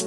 Hi 0.00 0.06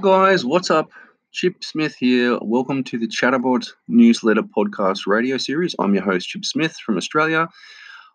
guys, 0.00 0.46
what's 0.46 0.70
up? 0.70 0.88
Chip 1.32 1.62
Smith 1.62 1.94
here. 1.94 2.38
Welcome 2.40 2.84
to 2.84 2.98
the 2.98 3.06
Chatterbot 3.06 3.68
newsletter 3.86 4.40
podcast 4.44 5.06
radio 5.06 5.36
series. 5.36 5.74
I'm 5.78 5.92
your 5.92 6.04
host, 6.04 6.26
Chip 6.30 6.46
Smith 6.46 6.74
from 6.76 6.96
Australia. 6.96 7.46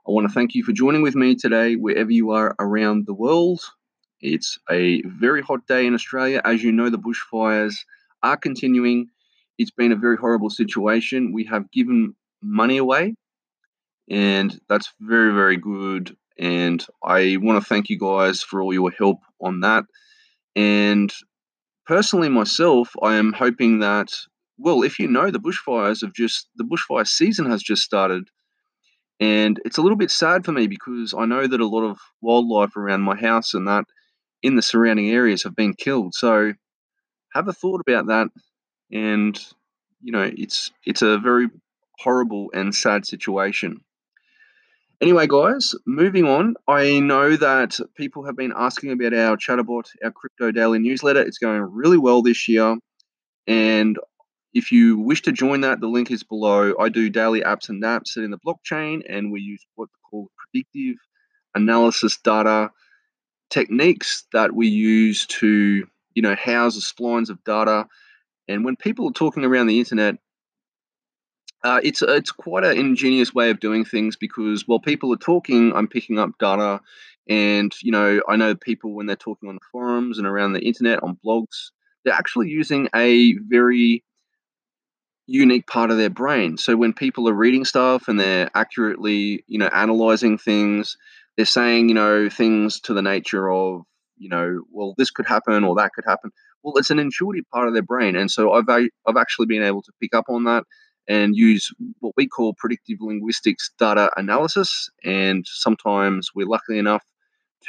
I 0.08 0.12
want 0.12 0.28
to 0.28 0.34
thank 0.34 0.56
you 0.56 0.64
for 0.64 0.72
joining 0.72 1.04
with 1.04 1.14
me 1.14 1.36
today, 1.36 1.76
wherever 1.76 2.10
you 2.10 2.32
are 2.32 2.56
around 2.60 3.06
the 3.06 3.14
world. 3.14 3.62
It's 4.20 4.58
a 4.68 5.04
very 5.04 5.44
hot 5.44 5.68
day 5.68 5.86
in 5.86 5.94
Australia. 5.94 6.42
As 6.44 6.64
you 6.64 6.72
know, 6.72 6.90
the 6.90 6.98
bushfires 6.98 7.76
are 8.24 8.38
continuing. 8.38 9.10
It's 9.58 9.72
been 9.72 9.92
a 9.92 9.98
very 9.98 10.18
horrible 10.18 10.50
situation. 10.50 11.34
We 11.34 11.46
have 11.46 11.72
given 11.72 12.16
money 12.42 12.78
away, 12.78 13.16
and 14.10 14.60
that's 14.70 14.92
very, 15.00 15.34
very 15.34 15.58
good. 15.58 16.16
And 16.40 16.86
I 17.04 17.38
want 17.42 17.62
to 17.62 17.68
thank 17.68 17.90
you 17.90 18.00
guys 18.00 18.42
for 18.42 18.62
all 18.62 18.74
your 18.74 18.92
help 18.92 19.20
on 19.40 19.60
that. 19.62 19.86
And 20.56 21.14
personally, 21.86 22.30
myself, 22.30 22.90
I 23.02 23.16
am 23.16 23.34
hoping 23.34 23.80
that, 23.80 24.08
well, 24.58 24.84
if 24.84 24.98
you 25.00 25.08
know, 25.08 25.30
the 25.30 25.40
bushfires 25.40 26.02
have 26.02 26.14
just, 26.14 26.50
the 26.56 26.64
bushfire 26.64 27.08
season 27.08 27.50
has 27.50 27.62
just 27.62 27.84
started. 27.84 28.24
And 29.20 29.60
it's 29.64 29.78
a 29.78 29.82
little 29.82 29.98
bit 29.98 30.12
sad 30.12 30.44
for 30.44 30.52
me 30.52 30.68
because 30.68 31.14
I 31.18 31.26
know 31.26 31.48
that 31.48 31.62
a 31.62 31.68
lot 31.68 31.88
of 31.88 32.00
wildlife 32.22 32.76
around 32.76 33.02
my 33.02 33.16
house 33.16 33.54
and 33.54 33.68
that 33.68 33.86
in 34.42 34.56
the 34.56 34.62
surrounding 34.62 35.10
areas 35.10 35.44
have 35.44 35.56
been 35.56 35.74
killed. 35.74 36.14
So 36.16 36.54
have 37.34 37.48
a 37.48 37.54
thought 37.54 37.82
about 37.82 38.08
that. 38.08 38.28
And, 38.94 39.38
you 40.02 40.12
know, 40.12 40.32
it's 40.38 40.72
it's 40.86 41.02
a 41.02 41.18
very 41.18 41.48
horrible 42.00 42.52
and 42.54 42.74
sad 42.74 43.06
situation. 43.06 43.82
Anyway, 45.02 45.28
guys, 45.28 45.76
moving 45.86 46.26
on. 46.26 46.56
I 46.68 47.00
know 47.00 47.36
that 47.36 47.78
people 47.96 48.26
have 48.26 48.38
been 48.38 48.54
asking 48.56 48.92
about 48.92 49.14
our 49.14 49.36
Chatterbot, 49.36 49.86
our 50.04 50.12
crypto 50.12 50.52
daily 50.52 50.80
newsletter. 50.80 51.22
It's 51.22 51.40
going 51.40 51.60
really 51.60 51.98
well 51.98 52.22
this 52.22 52.48
year. 52.48 52.78
And 53.48 53.98
if 54.54 54.72
you 54.72 55.00
wish 55.00 55.24
to 55.24 55.32
join 55.32 55.62
that, 55.62 55.82
the 55.82 55.88
link 55.88 56.12
is 56.12 56.24
below. 56.24 56.74
I 56.80 56.90
do 56.90 57.10
daily 57.10 57.42
apps 57.42 57.70
and 57.70 57.80
naps 57.80 58.16
in 58.16 58.32
the 58.32 58.38
blockchain, 58.38 59.02
and 59.10 59.32
we 59.32 59.42
use 59.42 59.66
what's 59.76 59.92
called 60.10 60.30
predictive 60.38 60.98
analysis 61.56 62.18
data 62.18 62.72
techniques 63.50 64.26
that 64.32 64.54
we 64.54 64.68
use 64.68 65.26
to, 65.28 65.86
you 66.14 66.22
know, 66.22 66.36
house 66.36 66.76
the 66.76 66.82
splines 66.82 67.30
of 67.30 67.44
data. 67.44 67.88
And 68.48 68.66
when 68.66 68.76
people 68.76 69.10
are 69.10 69.14
talking 69.14 69.46
around 69.46 69.68
the 69.68 69.80
internet, 69.80 70.16
uh, 71.64 71.80
it's 71.84 72.02
it's 72.02 72.32
quite 72.32 72.66
an 72.66 72.78
ingenious 72.78 73.34
way 73.34 73.50
of 73.50 73.60
doing 73.60 73.86
things 73.86 74.18
because 74.18 74.68
while 74.68 74.80
people 74.80 75.14
are 75.14 75.18
talking, 75.18 75.74
I'm 75.74 75.88
picking 75.88 76.20
up 76.20 76.32
data, 76.38 76.82
and 77.30 77.74
you 77.82 77.92
know 77.92 78.22
I 78.28 78.36
know 78.36 78.54
people 78.56 78.94
when 78.94 79.06
they're 79.06 79.16
talking 79.16 79.48
on 79.48 79.60
forums 79.72 80.18
and 80.18 80.28
around 80.28 80.54
the 80.54 80.62
internet 80.62 81.02
on 81.04 81.18
blogs, 81.26 81.72
they're 82.04 82.14
actually 82.14 82.50
using 82.50 82.90
a 82.94 83.34
very 83.34 84.04
unique 85.26 85.68
part 85.68 85.90
of 85.90 85.98
their 85.98 86.10
brain. 86.10 86.58
So 86.58 86.76
when 86.76 86.94
people 86.94 87.30
are 87.30 87.34
reading 87.34 87.64
stuff 87.64 88.08
and 88.08 88.20
they're 88.20 88.50
accurately, 88.54 89.44
you 89.48 89.58
know, 89.58 89.68
analyzing 89.68 90.38
things, 90.38 90.98
they're 91.38 91.46
saying, 91.46 91.90
you 91.90 91.96
know, 91.96 92.30
things 92.30 92.82
to 92.82 92.94
the 92.94 93.02
nature 93.02 93.50
of, 93.50 93.84
you 94.24 94.30
know, 94.30 94.64
well, 94.72 94.96
this 94.98 95.12
could 95.12 95.28
happen 95.28 95.64
or 95.64 95.76
that 95.76 95.92
could 95.94 96.06
happen. 96.08 96.32
Well, 96.64 96.78
it's 96.78 96.90
an 96.90 97.00
intuitive 97.00 97.44
part 97.52 97.68
of 97.68 97.74
their 97.74 97.84
brain, 97.84 98.16
and 98.16 98.32
so 98.32 98.54
I've 98.54 98.70
I've 98.70 99.18
actually 99.18 99.48
been 99.48 99.64
able 99.64 99.82
to 99.82 99.92
pick 100.02 100.16
up 100.16 100.26
on 100.30 100.46
that 100.46 100.64
and 101.08 101.36
use 101.36 101.70
what 102.00 102.14
we 102.16 102.28
call 102.28 102.54
predictive 102.58 103.00
linguistics 103.02 103.72
data 103.78 104.10
analysis. 104.16 104.90
And 105.04 105.46
sometimes 105.46 106.30
we're 106.34 106.48
lucky 106.48 106.78
enough 106.78 107.04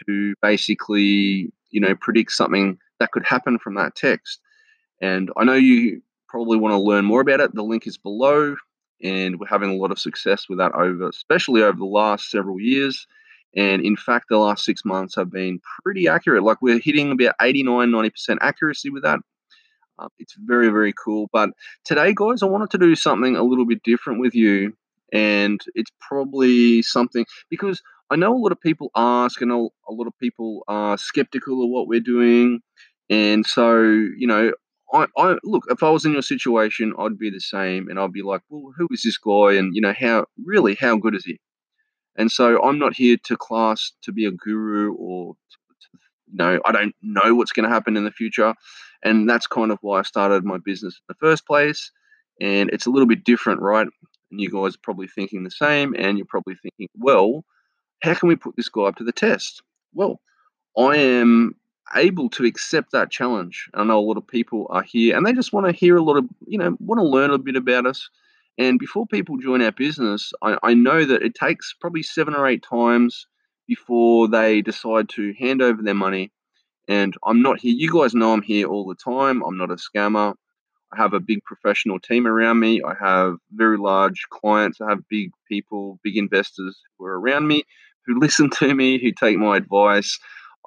to 0.07 0.35
basically, 0.41 1.53
you 1.71 1.81
know, 1.81 1.95
predict 2.01 2.33
something 2.33 2.79
that 3.01 3.11
could 3.11 3.25
happen 3.25 3.59
from 3.59 3.75
that 3.75 3.97
text. 3.97 4.41
And 5.01 5.31
I 5.37 5.45
know 5.45 5.55
you 5.55 6.01
probably 6.29 6.59
want 6.59 6.73
to 6.73 6.79
learn 6.79 7.05
more 7.05 7.21
about 7.21 7.41
it. 7.41 7.55
The 7.55 7.63
link 7.63 7.87
is 7.87 7.99
below, 7.99 8.55
and 9.03 9.39
we're 9.39 9.47
having 9.47 9.71
a 9.71 9.77
lot 9.77 9.91
of 9.91 9.99
success 9.99 10.49
with 10.49 10.59
that 10.59 10.73
over, 10.73 11.09
especially 11.09 11.63
over 11.63 11.79
the 11.79 11.85
last 11.85 12.31
several 12.31 12.61
years. 12.61 13.07
And 13.57 13.85
in 13.85 13.97
fact, 13.97 14.27
the 14.29 14.39
last 14.39 14.65
six 14.65 14.85
months 14.85 15.15
have 15.15 15.31
been 15.31 15.61
pretty 15.83 16.09
accurate. 16.09 16.43
Like 16.43 16.61
we're 16.61 16.81
hitting 16.81 17.13
about 17.13 17.35
89, 17.41 17.91
90% 17.91 18.39
accuracy 18.41 18.91
with 18.91 19.03
that. 19.05 19.21
Um, 19.99 20.09
it's 20.19 20.35
very, 20.45 20.69
very 20.69 20.93
cool. 20.93 21.29
But 21.33 21.51
today, 21.85 22.13
guys, 22.15 22.43
I 22.43 22.47
wanted 22.47 22.71
to 22.71 22.79
do 22.79 22.95
something 22.95 23.37
a 23.37 23.45
little 23.45 23.67
bit 23.67 23.83
different 23.85 24.21
with 24.21 24.35
you. 24.35 24.77
And 25.13 25.61
it's 25.75 25.93
probably 26.01 26.83
something 26.83 27.25
because 27.49 27.81
I 28.11 28.17
know 28.17 28.35
a 28.35 28.39
lot 28.39 28.53
of 28.53 28.61
people 28.61 28.91
ask, 28.97 29.41
and 29.41 29.53
a, 29.53 29.57
lot 29.57 30.07
of 30.07 30.19
people 30.21 30.65
are 30.69 30.99
skeptical 30.99 31.63
of 31.63 31.71
what 31.71 31.87
we're 31.87 32.01
doing. 32.01 32.61
And 33.09 33.47
so, 33.47 33.81
you 33.83 34.27
know, 34.27 34.53
I, 34.93 35.07
I 35.17 35.37
look, 35.45 35.65
if 35.69 35.83
I 35.83 35.91
was 35.91 36.05
in 36.05 36.13
your 36.13 36.23
situation, 36.23 36.93
I'd 36.99 37.19
be 37.19 37.31
the 37.31 37.41
same. 37.41 37.89
And 37.89 37.99
I'd 37.99 38.13
be 38.13 38.23
like, 38.23 38.43
well, 38.49 38.73
who 38.77 38.89
is 38.91 39.03
this 39.03 39.19
guy? 39.19 39.55
And, 39.55 39.75
you 39.75 39.81
know, 39.81 39.95
how 39.99 40.27
really, 40.45 40.75
how 40.75 40.97
good 40.97 41.15
is 41.15 41.25
he? 41.25 41.39
And 42.17 42.31
so 42.31 42.63
I'm 42.63 42.79
not 42.79 42.95
here 42.95 43.17
to 43.25 43.37
class 43.37 43.93
to 44.03 44.13
be 44.13 44.25
a 44.25 44.31
guru 44.31 44.95
or 44.95 45.35
know, 46.35 46.61
I 46.65 46.73
don't 46.73 46.95
know 47.03 47.35
what's 47.35 47.53
going 47.53 47.69
to 47.69 47.75
happen 47.75 47.97
in 47.97 48.05
the 48.05 48.11
future. 48.11 48.55
And 49.03 49.29
that's 49.29 49.47
kind 49.47 49.71
of 49.71 49.79
why 49.83 50.01
I 50.01 50.03
started 50.03 50.45
my 50.45 50.59
business 50.59 50.95
in 50.95 51.05
the 51.09 51.27
first 51.27 51.47
place. 51.47 51.91
And 52.41 52.71
it's 52.71 52.87
a 52.87 52.91
little 52.91 53.07
bit 53.07 53.25
different, 53.25 53.61
right? 53.61 53.87
And 54.31 54.41
you 54.41 54.51
guys 54.51 54.75
are 54.75 54.83
probably 54.83 55.07
thinking 55.07 55.45
the 55.45 55.51
same. 55.51 55.95
And 55.97 56.19
you're 56.19 56.27
probably 56.27 56.55
thinking, 56.57 56.89
well, 56.99 57.45
how 58.03 58.15
can 58.15 58.29
we 58.29 58.37
put 58.37 58.57
this 58.57 58.69
guy 58.69 58.83
up 58.83 58.97
to 58.97 59.05
the 59.05 59.13
test? 59.13 59.63
Well, 59.93 60.21
I 60.77 60.97
am 60.97 61.55
able 61.95 62.29
to 62.31 62.45
accept 62.45 62.93
that 62.93 63.11
challenge. 63.11 63.69
I 63.75 63.85
know 63.85 63.99
a 63.99 64.01
lot 64.01 64.17
of 64.17 64.27
people 64.27 64.67
are 64.71 64.83
here 64.83 65.17
and 65.17 65.25
they 65.25 65.33
just 65.33 65.53
want 65.53 65.67
to 65.67 65.73
hear 65.73 65.97
a 65.97 66.03
lot 66.03 66.17
of, 66.17 66.25
you 66.47 66.59
know, 66.59 66.77
want 66.81 66.99
to 66.99 67.07
learn 67.07 67.31
a 67.31 67.39
bit 67.39 67.57
about 67.57 67.87
us. 67.87 68.09
And 68.59 68.79
before 68.79 69.07
people 69.07 69.37
join 69.39 69.63
our 69.63 69.73
business, 69.73 70.33
I, 70.43 70.59
I 70.63 70.75
know 70.75 71.05
that 71.05 71.23
it 71.23 71.35
takes 71.35 71.75
probably 71.81 72.03
seven 72.03 72.35
or 72.35 72.47
eight 72.47 72.63
times 72.63 73.27
before 73.67 74.29
they 74.29 74.63
decide 74.63 75.09
to 75.11 75.35
hand 75.39 75.63
over 75.63 75.83
their 75.83 75.95
money. 75.95 76.31
And 76.87 77.15
I'm 77.25 77.43
not 77.43 77.61
here. 77.61 77.75
You 77.75 77.93
guys 77.93 78.15
know 78.15 78.33
I'm 78.33 78.43
here 78.43 78.69
all 78.69 78.87
the 78.87 78.95
time. 78.95 79.43
I'm 79.43 79.57
not 79.57 79.71
a 79.71 79.77
scammer. 79.77 80.35
I 80.93 80.97
have 80.97 81.15
a 81.15 81.21
big 81.21 81.43
professional 81.45 81.99
team 81.99 82.27
around 82.27 82.61
me. 82.61 82.81
I 82.83 82.95
have 83.01 83.37
very 83.53 83.79
large 83.79 84.23
clients. 84.31 84.81
I 84.81 84.91
have 84.91 85.09
big 85.09 85.33
people, 85.49 85.99
big 86.05 86.17
investors 86.17 86.79
who 86.99 87.07
are 87.07 87.19
around 87.19 87.49
me, 87.49 87.65
who 88.07 88.19
listen 88.21 88.51
to 88.59 88.75
me, 88.75 88.99
who 88.99 89.11
take 89.13 89.39
my 89.39 89.57
advice. 89.57 90.19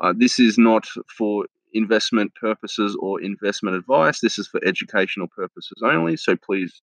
Uh, 0.01 0.13
this 0.15 0.39
is 0.39 0.57
not 0.57 0.85
for 1.17 1.45
investment 1.73 2.33
purposes 2.35 2.97
or 2.99 3.21
investment 3.21 3.75
advice. 3.75 4.19
This 4.19 4.37
is 4.37 4.47
for 4.47 4.59
educational 4.65 5.27
purposes 5.27 5.81
only. 5.83 6.17
So 6.17 6.35
please 6.35 6.81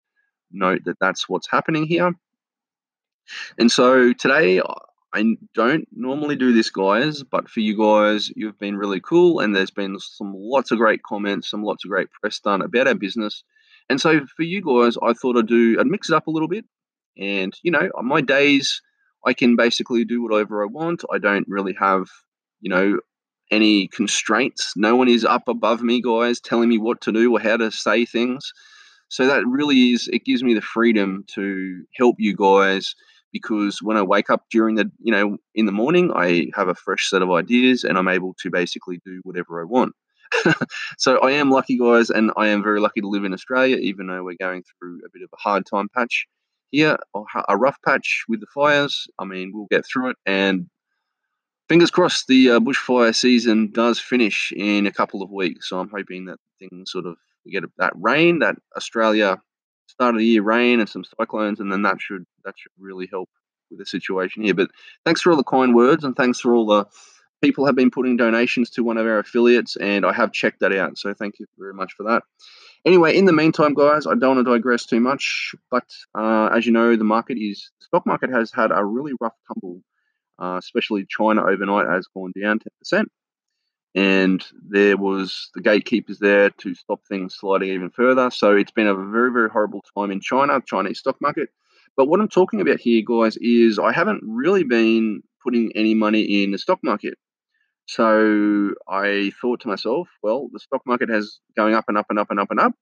note 0.54 0.84
that 0.86 1.00
that's 1.00 1.28
what's 1.28 1.50
happening 1.50 1.86
here. 1.86 2.14
And 3.58 3.72
so 3.72 4.14
today 4.14 4.62
I 5.14 5.38
don't 5.54 5.88
normally 5.96 6.36
do 6.36 6.54
this, 6.54 6.70
guys, 6.70 7.24
but 7.24 7.50
for 7.50 7.60
you 7.60 7.78
guys, 7.78 8.32
you've 8.36 8.58
been 8.58 8.78
really 8.78 9.00
cool, 9.00 9.40
and 9.40 9.56
there's 9.56 9.72
been 9.72 10.00
some 10.00 10.34
lots 10.36 10.72
of 10.72 10.80
great 10.80 11.04
comments, 11.04 11.50
some 11.50 11.64
lots 11.64 11.86
of 11.86 11.90
great 11.90 12.10
press 12.12 12.40
done 12.40 12.62
about 12.62 12.88
our 12.88 12.96
business. 12.96 13.44
And 13.90 14.02
so 14.02 14.22
for 14.36 14.44
you 14.44 14.62
guys, 14.62 14.98
I 15.04 15.14
thought 15.14 15.38
I'd 15.38 15.48
do, 15.48 15.78
I'd 15.80 15.88
mix 15.88 16.10
it 16.10 16.16
up 16.16 16.28
a 16.28 16.32
little 16.32 16.48
bit. 16.48 16.66
And, 17.18 17.54
you 17.62 17.72
know, 17.72 17.90
on 17.96 18.08
my 18.08 18.22
days, 18.22 18.82
I 19.26 19.34
can 19.34 19.56
basically 19.56 20.04
do 20.04 20.24
whatever 20.24 20.64
I 20.64 20.66
want. 20.66 21.04
I 21.14 21.20
don't 21.20 21.48
really 21.48 21.76
have, 21.80 22.08
you 22.60 22.70
know, 22.70 23.00
any 23.52 23.88
constraints. 23.90 24.74
No 24.76 24.96
one 24.96 25.10
is 25.10 25.24
up 25.24 25.48
above 25.48 25.84
me, 25.84 26.02
guys, 26.02 26.40
telling 26.40 26.70
me 26.70 26.78
what 26.80 27.02
to 27.02 27.12
do 27.12 27.32
or 27.32 27.40
how 27.40 27.58
to 27.58 27.72
say 27.72 28.06
things. 28.06 28.52
So 29.14 29.28
that 29.28 29.46
really 29.46 29.92
is, 29.92 30.10
it 30.12 30.26
gives 30.26 30.42
me 30.42 30.56
the 30.56 30.62
freedom 30.62 31.24
to 31.36 31.84
help 31.96 32.16
you 32.18 32.36
guys 32.36 32.96
because 33.32 33.80
when 33.80 33.96
I 33.96 34.02
wake 34.02 34.32
up 34.32 34.46
during 34.50 34.74
the, 34.74 34.90
you 34.98 35.12
know, 35.12 35.38
in 35.54 35.68
the 35.68 35.72
morning, 35.72 36.12
I 36.16 36.48
have 36.56 36.68
a 36.68 36.74
fresh 36.74 37.12
set 37.12 37.22
of 37.22 37.30
ideas 37.30 37.84
and 37.84 37.96
I'm 37.96 38.08
able 38.08 38.34
to 38.42 38.50
basically 38.50 39.00
do 39.06 39.20
whatever 39.22 39.62
I 39.62 39.66
want. 39.66 39.94
so 40.98 41.20
I 41.20 41.34
am 41.34 41.52
lucky, 41.52 41.78
guys, 41.78 42.10
and 42.10 42.32
I 42.38 42.48
am 42.48 42.64
very 42.64 42.80
lucky 42.80 43.02
to 43.02 43.08
live 43.08 43.24
in 43.24 43.36
Australia, 43.36 43.76
even 43.76 44.08
though 44.08 44.24
we're 44.24 44.36
going 44.40 44.64
through 44.64 45.02
a 45.06 45.10
bit 45.14 45.22
of 45.22 45.30
a 45.32 45.38
hard 45.40 45.68
time 45.68 45.90
patch 45.96 46.26
here, 46.72 46.98
a 47.48 47.56
rough 47.56 47.78
patch 47.86 48.24
with 48.28 48.40
the 48.40 48.48
fires. 48.52 49.06
I 49.20 49.26
mean, 49.26 49.52
we'll 49.54 49.68
get 49.70 49.86
through 49.86 50.10
it, 50.10 50.18
and 50.26 50.66
fingers 51.70 51.92
crossed, 51.92 52.26
the 52.26 52.50
uh, 52.50 52.60
bushfire 52.60 53.14
season 53.14 53.70
does 53.72 54.00
finish 54.00 54.52
in 54.56 54.88
a 54.88 54.92
couple 54.92 55.22
of 55.22 55.30
weeks. 55.30 55.70
So 55.70 55.80
I'm 55.80 55.90
hoping 55.90 56.26
that 56.26 56.40
things 56.58 56.90
sort 56.90 57.06
of 57.06 57.18
we 57.46 57.52
get 57.52 57.64
that 57.78 57.94
rain 57.96 58.40
that 58.40 58.56
Australia 58.76 59.42
start 59.88 60.16
of 60.16 60.20
the 60.20 60.26
year 60.26 60.42
rain 60.42 60.80
and 60.80 60.90
some 60.90 61.04
cyclones, 61.04 61.60
and 61.60 61.72
then 61.72 61.84
that 61.84 62.02
should 62.02 62.26
that 62.46 62.56
should 62.58 62.72
really 62.80 63.08
help 63.12 63.30
with 63.70 63.80
the 63.80 63.86
situation 63.86 64.44
here. 64.44 64.54
But 64.54 64.72
thanks 65.06 65.22
for 65.22 65.32
all 65.32 65.38
the 65.38 65.44
kind 65.44 65.76
words, 65.76 66.04
and 66.04 66.16
thanks 66.16 66.40
for 66.40 66.54
all 66.54 66.66
the 66.66 66.86
people 67.42 67.66
have 67.66 67.76
been 67.76 67.92
putting 67.92 68.16
donations 68.16 68.70
to 68.72 68.84
one 68.84 68.98
of 68.98 69.06
our 69.06 69.20
affiliates, 69.20 69.76
and 69.76 70.06
I 70.06 70.14
have 70.14 70.32
checked 70.32 70.62
that 70.62 70.74
out. 70.74 70.98
So 70.98 71.14
thank 71.14 71.40
you 71.40 71.46
very 71.58 71.74
much 71.74 71.94
for 71.94 72.04
that. 72.04 72.24
Anyway, 72.86 73.16
in 73.18 73.26
the 73.26 73.34
meantime, 73.34 73.74
guys, 73.74 74.08
I 74.08 74.16
don't 74.16 74.36
want 74.36 74.46
to 74.46 74.54
digress 74.54 74.86
too 74.86 75.00
much, 75.00 75.56
but 75.70 75.86
uh, 76.18 76.48
as 76.48 76.66
you 76.66 76.72
know, 76.72 76.96
the 76.96 77.04
market 77.04 77.38
is 77.38 77.72
stock 77.80 78.06
market 78.06 78.30
has 78.30 78.52
had 78.54 78.72
a 78.72 78.84
really 78.84 79.14
rough 79.22 79.36
tumble, 79.48 79.82
uh, 80.40 80.58
especially 80.58 81.06
China 81.08 81.46
overnight 81.46 81.88
has 81.88 82.08
gone 82.14 82.32
down 82.42 82.60
ten 82.60 82.72
percent, 82.80 83.10
and 83.96 84.44
there 84.70 84.98
was 84.98 85.50
the 85.54 85.62
gatekeepers 85.62 86.20
there 86.20 86.50
to 86.50 86.74
stop 86.74 87.02
things 87.08 87.36
sliding 87.36 87.70
even 87.70 87.90
further. 87.90 88.32
So 88.32 88.56
it's 88.56 88.72
been 88.72 88.88
a 88.88 88.96
very 88.96 89.32
very 89.32 89.50
horrible 89.50 89.84
time 89.96 90.12
in 90.12 90.22
China, 90.22 90.62
Chinese 90.66 91.00
stock 91.00 91.18
market. 91.22 91.50
But 91.96 92.08
what 92.08 92.20
I'm 92.20 92.30
talking 92.30 92.62
about 92.62 92.80
here, 92.80 93.04
guys, 93.06 93.38
is 93.38 93.78
I 93.78 93.92
haven't 93.92 94.24
really 94.26 94.64
been 94.64 95.22
putting 95.44 95.72
any 95.76 95.94
money 95.94 96.44
in 96.44 96.52
the 96.52 96.58
stock 96.58 96.80
market. 96.84 97.18
So 97.86 98.72
I 98.88 99.32
thought 99.42 99.62
to 99.62 99.68
myself, 99.68 100.08
well, 100.24 100.50
the 100.52 100.60
stock 100.60 100.82
market 100.86 101.10
has 101.10 101.40
going 101.56 101.76
up 101.76 101.86
and 101.88 101.98
up 101.98 102.08
and 102.10 102.18
up 102.18 102.32
and 102.32 102.40
up 102.40 102.50
and 102.50 102.60
up. 102.60 102.74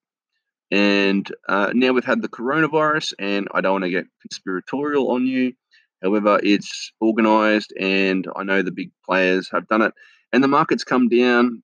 And 0.69 1.29
uh, 1.49 1.71
now 1.73 1.91
we've 1.91 2.05
had 2.05 2.21
the 2.21 2.29
coronavirus, 2.29 3.13
and 3.19 3.49
I 3.53 3.59
don't 3.59 3.73
want 3.73 3.83
to 3.83 3.89
get 3.89 4.05
conspiratorial 4.21 5.11
on 5.11 5.25
you. 5.25 5.53
However, 6.01 6.39
it's 6.41 6.93
organized, 7.01 7.73
and 7.77 8.25
I 8.35 8.43
know 8.43 8.61
the 8.61 8.71
big 8.71 8.91
players 9.05 9.49
have 9.51 9.67
done 9.67 9.81
it. 9.81 9.93
And 10.33 10.43
the 10.43 10.47
market's 10.47 10.83
come 10.83 11.09
down, 11.09 11.61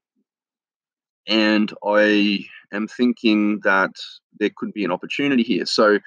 and 1.27 1.71
I 1.85 2.45
am 2.71 2.87
thinking 2.87 3.61
that 3.63 3.91
there 4.39 4.51
could 4.55 4.73
be 4.73 4.83
an 4.83 4.91
opportunity 4.91 5.43
here. 5.43 5.65
So, 5.65 5.99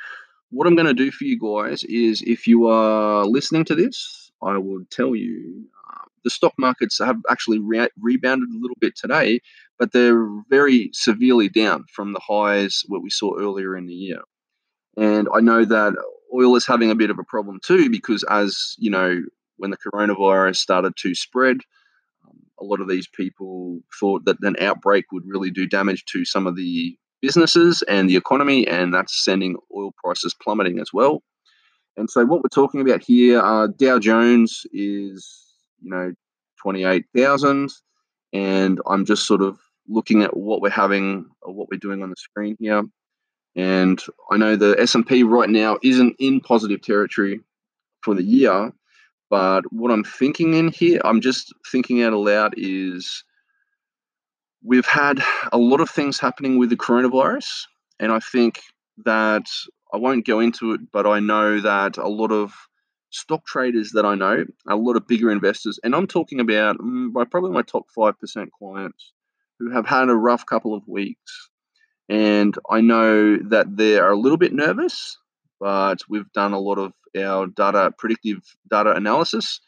what 0.50 0.66
I'm 0.66 0.74
going 0.74 0.86
to 0.86 0.94
do 0.94 1.10
for 1.10 1.24
you 1.24 1.38
guys 1.38 1.84
is 1.84 2.22
if 2.22 2.46
you 2.46 2.66
are 2.66 3.24
listening 3.24 3.64
to 3.66 3.74
this, 3.74 4.30
I 4.42 4.58
will 4.58 4.84
tell 4.90 5.14
you 5.14 5.64
um, 5.88 6.06
the 6.24 6.30
stock 6.30 6.54
markets 6.58 6.98
have 6.98 7.18
actually 7.30 7.60
re- 7.60 7.88
rebounded 8.00 8.48
a 8.50 8.58
little 8.60 8.76
bit 8.80 8.96
today, 8.96 9.40
but 9.78 9.92
they're 9.92 10.26
very 10.48 10.90
severely 10.92 11.48
down 11.48 11.84
from 11.92 12.12
the 12.12 12.20
highs 12.20 12.82
what 12.88 13.02
we 13.02 13.10
saw 13.10 13.38
earlier 13.38 13.76
in 13.76 13.86
the 13.86 13.94
year. 13.94 14.22
And 14.96 15.28
I 15.32 15.40
know 15.40 15.64
that 15.64 15.94
oil 16.34 16.56
is 16.56 16.66
having 16.66 16.90
a 16.90 16.96
bit 16.96 17.10
of 17.10 17.18
a 17.18 17.24
problem 17.24 17.60
too, 17.64 17.90
because 17.90 18.24
as 18.24 18.74
you 18.78 18.90
know, 18.90 19.22
when 19.56 19.70
the 19.70 19.78
coronavirus 19.78 20.56
started 20.56 20.96
to 20.96 21.14
spread, 21.14 21.58
a 22.60 22.64
lot 22.64 22.80
of 22.80 22.88
these 22.88 23.08
people 23.08 23.80
thought 23.98 24.24
that 24.24 24.36
an 24.42 24.56
outbreak 24.60 25.06
would 25.12 25.24
really 25.26 25.50
do 25.50 25.66
damage 25.66 26.04
to 26.06 26.24
some 26.24 26.46
of 26.46 26.56
the 26.56 26.96
businesses 27.22 27.82
and 27.82 28.08
the 28.08 28.16
economy, 28.16 28.66
and 28.66 28.92
that's 28.92 29.24
sending 29.24 29.56
oil 29.76 29.92
prices 30.02 30.34
plummeting 30.42 30.78
as 30.78 30.92
well. 30.92 31.22
And 31.96 32.08
so, 32.08 32.24
what 32.24 32.42
we're 32.42 32.48
talking 32.48 32.80
about 32.80 33.02
here, 33.02 33.40
uh, 33.40 33.68
Dow 33.78 33.98
Jones 33.98 34.64
is 34.72 35.50
you 35.80 35.90
know, 35.90 36.12
28,000. 36.62 37.70
And 38.32 38.80
I'm 38.86 39.04
just 39.04 39.26
sort 39.26 39.42
of 39.42 39.58
looking 39.88 40.22
at 40.22 40.36
what 40.36 40.60
we're 40.60 40.70
having 40.70 41.26
or 41.42 41.52
what 41.52 41.68
we're 41.70 41.78
doing 41.78 42.02
on 42.02 42.10
the 42.10 42.16
screen 42.16 42.56
here. 42.60 42.82
And 43.56 44.00
I 44.30 44.36
know 44.36 44.54
the 44.54 44.76
S&P 44.78 45.24
right 45.24 45.48
now 45.48 45.78
isn't 45.82 46.14
in 46.20 46.40
positive 46.40 46.82
territory 46.82 47.40
for 48.02 48.14
the 48.14 48.22
year, 48.22 48.72
but 49.30 49.62
what 49.72 49.92
I'm 49.92 50.04
thinking 50.04 50.54
in 50.54 50.68
here, 50.68 51.00
I'm 51.04 51.20
just 51.20 51.54
thinking 51.70 52.02
out 52.02 52.12
aloud 52.12 52.54
is 52.56 53.24
we've 54.62 54.86
had 54.86 55.22
a 55.52 55.58
lot 55.58 55.80
of 55.80 55.88
things 55.88 56.18
happening 56.18 56.58
with 56.58 56.68
the 56.68 56.76
coronavirus. 56.76 57.66
And 58.00 58.12
I 58.12 58.18
think 58.18 58.60
that 59.04 59.46
I 59.94 59.96
won't 59.96 60.26
go 60.26 60.40
into 60.40 60.72
it, 60.72 60.80
but 60.92 61.06
I 61.06 61.20
know 61.20 61.60
that 61.60 61.96
a 61.96 62.08
lot 62.08 62.32
of 62.32 62.52
stock 63.10 63.46
traders 63.46 63.92
that 63.92 64.04
I 64.04 64.14
know, 64.14 64.44
a 64.68 64.76
lot 64.76 64.96
of 64.96 65.06
bigger 65.06 65.30
investors, 65.30 65.78
and 65.82 65.94
I'm 65.94 66.06
talking 66.06 66.40
about 66.40 66.78
mm, 66.78 67.12
by 67.12 67.24
probably 67.24 67.50
my 67.50 67.62
top 67.62 67.86
5% 67.96 68.48
clients 68.56 69.12
who 69.58 69.70
have 69.70 69.86
had 69.86 70.08
a 70.08 70.14
rough 70.14 70.46
couple 70.46 70.74
of 70.74 70.86
weeks. 70.86 71.50
And 72.08 72.56
I 72.68 72.80
know 72.80 73.36
that 73.36 73.76
they 73.76 73.98
are 73.98 74.10
a 74.10 74.18
little 74.18 74.38
bit 74.38 74.52
nervous, 74.52 75.18
but 75.60 76.00
we've 76.08 76.32
done 76.32 76.52
a 76.52 76.58
lot 76.58 76.78
of 76.78 76.92
our 77.16 77.46
data, 77.46 77.92
predictive 77.98 78.38
data 78.70 78.92
analysis, 78.92 79.60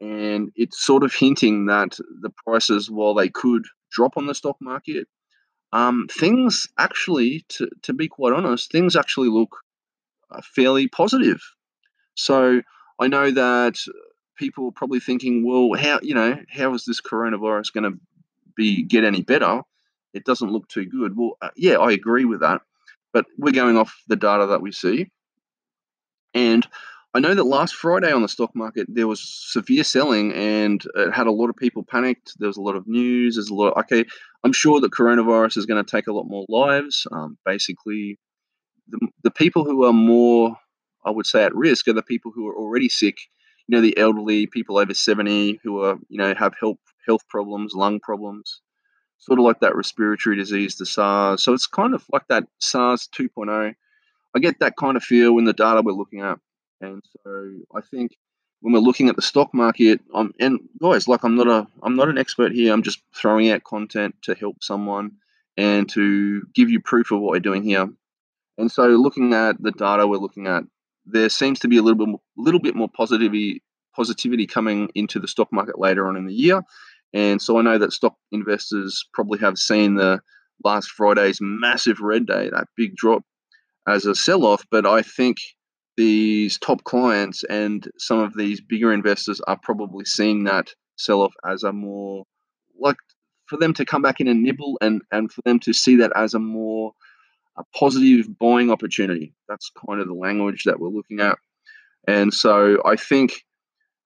and 0.00 0.50
it's 0.56 0.84
sort 0.84 1.02
of 1.02 1.12
hinting 1.12 1.66
that 1.66 1.98
the 2.22 2.30
prices, 2.44 2.90
while 2.90 3.14
they 3.14 3.28
could 3.28 3.64
drop 3.90 4.16
on 4.16 4.26
the 4.26 4.34
stock 4.34 4.56
market, 4.60 5.08
um, 5.72 6.06
things 6.10 6.66
actually, 6.78 7.44
to, 7.48 7.68
to 7.82 7.92
be 7.92 8.08
quite 8.08 8.32
honest, 8.32 8.70
things 8.70 8.94
actually 8.94 9.28
look 9.28 9.56
uh, 10.30 10.40
fairly 10.54 10.88
positive 10.88 11.40
so 12.16 12.62
I 12.98 13.08
know 13.08 13.30
that 13.30 13.78
people 14.36 14.68
are 14.68 14.72
probably 14.72 15.00
thinking, 15.00 15.46
well, 15.46 15.78
how 15.78 16.00
you 16.02 16.14
know 16.14 16.38
how 16.50 16.74
is 16.74 16.84
this 16.84 17.00
coronavirus 17.00 17.72
going 17.72 17.92
to 17.92 17.98
be 18.56 18.82
get 18.82 19.04
any 19.04 19.22
better? 19.22 19.62
It 20.14 20.24
doesn't 20.24 20.50
look 20.50 20.68
too 20.68 20.86
good. 20.86 21.16
Well, 21.16 21.36
uh, 21.42 21.50
yeah, 21.56 21.76
I 21.76 21.92
agree 21.92 22.24
with 22.24 22.40
that, 22.40 22.62
but 23.12 23.26
we're 23.38 23.52
going 23.52 23.76
off 23.76 23.94
the 24.08 24.16
data 24.16 24.46
that 24.46 24.62
we 24.62 24.72
see, 24.72 25.10
and 26.36 26.66
I 27.14 27.20
know 27.20 27.34
that 27.34 27.44
last 27.44 27.74
Friday 27.74 28.12
on 28.12 28.20
the 28.20 28.28
stock 28.28 28.54
market 28.54 28.86
there 28.90 29.08
was 29.08 29.20
severe 29.20 29.84
selling 29.84 30.34
and 30.34 30.84
it 30.94 31.12
had 31.12 31.26
a 31.26 31.32
lot 31.32 31.48
of 31.48 31.56
people 31.56 31.82
panicked. 31.82 32.34
There 32.38 32.46
was 32.46 32.58
a 32.58 32.62
lot 32.62 32.76
of 32.76 32.86
news. 32.86 33.36
There's 33.36 33.48
a 33.48 33.54
lot. 33.54 33.72
Of, 33.72 33.78
okay, 33.84 34.04
I'm 34.44 34.52
sure 34.52 34.80
that 34.80 34.92
coronavirus 34.92 35.56
is 35.56 35.66
going 35.66 35.82
to 35.82 35.90
take 35.90 36.08
a 36.08 36.12
lot 36.12 36.26
more 36.28 36.44
lives. 36.50 37.06
Um, 37.10 37.38
basically, 37.46 38.18
the, 38.88 39.08
the 39.22 39.30
people 39.30 39.64
who 39.64 39.84
are 39.84 39.94
more 39.94 40.58
I 41.06 41.10
would 41.10 41.26
say 41.26 41.44
at 41.44 41.54
risk 41.54 41.88
are 41.88 41.94
the 41.94 42.02
people 42.02 42.32
who 42.34 42.48
are 42.48 42.56
already 42.56 42.88
sick. 42.88 43.18
You 43.68 43.76
know, 43.76 43.80
the 43.80 43.96
elderly, 43.96 44.46
people 44.46 44.76
over 44.76 44.92
70 44.92 45.60
who 45.62 45.80
are, 45.82 45.96
you 46.08 46.18
know, 46.18 46.34
have 46.34 46.54
health 46.60 46.78
health 47.06 47.26
problems, 47.28 47.72
lung 47.74 48.00
problems, 48.00 48.60
sort 49.18 49.38
of 49.38 49.44
like 49.44 49.60
that 49.60 49.76
respiratory 49.76 50.36
disease, 50.36 50.76
the 50.76 50.86
SARS. 50.86 51.42
So 51.42 51.54
it's 51.54 51.66
kind 51.66 51.94
of 51.94 52.04
like 52.12 52.26
that 52.28 52.44
SARS 52.58 53.08
2.0. 53.16 53.74
I 54.36 54.38
get 54.38 54.60
that 54.60 54.76
kind 54.76 54.96
of 54.96 55.02
feel 55.02 55.38
in 55.38 55.46
the 55.46 55.54
data 55.54 55.80
we're 55.82 55.92
looking 55.92 56.20
at. 56.20 56.38
And 56.82 57.02
so 57.24 57.52
I 57.74 57.80
think 57.80 58.16
when 58.60 58.74
we're 58.74 58.80
looking 58.80 59.08
at 59.08 59.16
the 59.16 59.22
stock 59.22 59.54
market, 59.54 60.00
I'm, 60.14 60.32
and 60.38 60.60
guys, 60.80 61.08
like 61.08 61.24
I'm 61.24 61.36
not 61.36 61.48
a 61.48 61.66
I'm 61.82 61.96
not 61.96 62.10
an 62.10 62.18
expert 62.18 62.52
here. 62.52 62.72
I'm 62.72 62.82
just 62.82 63.00
throwing 63.14 63.50
out 63.50 63.64
content 63.64 64.14
to 64.22 64.34
help 64.34 64.62
someone 64.62 65.12
and 65.56 65.88
to 65.90 66.42
give 66.54 66.68
you 66.68 66.80
proof 66.80 67.10
of 67.10 67.20
what 67.20 67.30
we're 67.30 67.40
doing 67.40 67.62
here. 67.62 67.88
And 68.58 68.70
so 68.70 68.86
looking 68.88 69.32
at 69.32 69.62
the 69.62 69.72
data 69.72 70.06
we're 70.06 70.18
looking 70.18 70.46
at, 70.46 70.64
there 71.06 71.30
seems 71.30 71.58
to 71.60 71.68
be 71.68 71.78
a 71.78 71.82
little 71.82 71.98
bit 71.98 72.08
more, 72.08 72.20
little 72.36 72.60
bit 72.60 72.74
more 72.74 72.88
positivity 72.94 73.62
positivity 73.94 74.46
coming 74.46 74.90
into 74.94 75.18
the 75.18 75.28
stock 75.28 75.50
market 75.50 75.78
later 75.78 76.06
on 76.06 76.16
in 76.16 76.26
the 76.26 76.34
year. 76.34 76.62
And 77.14 77.40
so 77.40 77.58
I 77.58 77.62
know 77.62 77.78
that 77.78 77.94
stock 77.94 78.16
investors 78.32 79.02
probably 79.14 79.38
have 79.38 79.56
seen 79.56 79.94
the 79.94 80.20
last 80.62 80.90
Friday's 80.90 81.38
massive 81.40 82.00
red 82.00 82.26
day, 82.26 82.50
that 82.50 82.68
big 82.76 82.94
drop, 82.96 83.22
as 83.86 84.06
a 84.06 84.14
sell 84.14 84.44
off. 84.44 84.64
But 84.70 84.86
I 84.86 85.02
think 85.02 85.38
these 85.96 86.58
top 86.58 86.84
clients 86.84 87.44
and 87.44 87.88
some 87.98 88.18
of 88.18 88.36
these 88.36 88.60
bigger 88.60 88.92
investors 88.92 89.40
are 89.46 89.58
probably 89.62 90.04
seeing 90.04 90.44
that 90.44 90.70
sell 90.96 91.22
off 91.22 91.32
as 91.48 91.62
a 91.62 91.72
more 91.72 92.24
like 92.78 92.96
for 93.46 93.56
them 93.56 93.72
to 93.74 93.84
come 93.84 94.02
back 94.02 94.20
in 94.20 94.28
and 94.28 94.42
nibble 94.42 94.76
and, 94.80 95.02
and 95.12 95.32
for 95.32 95.40
them 95.42 95.58
to 95.60 95.72
see 95.72 95.96
that 95.96 96.12
as 96.16 96.34
a 96.34 96.38
more 96.38 96.92
a 97.58 97.64
positive 97.74 98.38
buying 98.38 98.70
opportunity. 98.70 99.32
That's 99.48 99.70
kind 99.86 100.00
of 100.00 100.08
the 100.08 100.14
language 100.14 100.64
that 100.64 100.78
we're 100.78 100.88
looking 100.88 101.20
at. 101.20 101.38
And 102.06 102.32
so 102.32 102.82
I 102.84 102.96
think, 102.96 103.32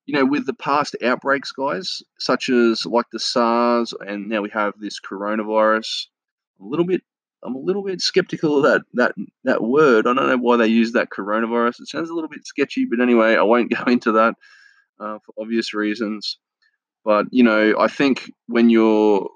you 0.07 0.15
know, 0.15 0.25
with 0.25 0.47
the 0.47 0.55
past 0.55 0.97
outbreaks, 1.03 1.53
guys, 1.53 2.03
such 2.19 2.49
as 2.49 2.87
like 2.87 3.07
the 3.13 3.19
SARS, 3.19 3.93
and 4.07 4.29
now 4.29 4.43
we 4.43 4.51
have 4.51 4.75
this 4.79 4.99
coronavirus, 5.01 6.07
a 6.61 6.65
little 6.65 6.87
bit. 6.87 7.03
I'm 7.43 7.55
a 7.55 7.61
little 7.61 7.83
bit 7.83 8.01
skeptical 8.01 8.59
of 8.59 8.63
that 8.65 8.83
that 8.95 9.15
that 9.45 9.63
word. 9.63 10.07
I 10.07 10.15
don't 10.15 10.29
know 10.29 10.37
why 10.37 10.57
they 10.57 10.67
use 10.67 10.93
that 10.93 11.09
coronavirus. 11.11 11.81
It 11.81 11.89
sounds 11.89 12.11
a 12.11 12.15
little 12.15 12.29
bit 12.29 12.47
sketchy, 12.47 12.85
but 12.85 13.01
anyway, 13.01 13.37
I 13.37 13.43
won't 13.43 13.71
go 13.77 13.83
into 13.91 14.13
that 14.13 14.35
uh, 14.99 15.19
for 15.25 15.35
obvious 15.39 15.73
reasons. 15.75 16.39
But 17.05 17.27
you 17.31 17.43
know, 17.43 17.75
I 17.79 17.89
think 17.89 18.31
when 18.47 18.69
you're 18.71 19.29